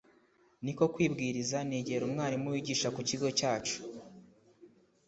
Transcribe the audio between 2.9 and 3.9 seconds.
ku kigo cyacu